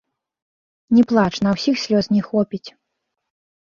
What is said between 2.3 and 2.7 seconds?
хопіць!